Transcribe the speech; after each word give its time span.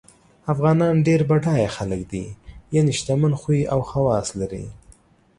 افغانان 0.53 0.95
ډېر 1.07 1.21
بډایه 1.29 1.69
خلګ 1.75 2.01
دي 2.11 2.25
یعنی 2.75 2.91
شتمن 2.99 3.33
خوی 3.41 3.61
او 3.73 3.79
خواص 3.89 4.27
لري 4.39 4.65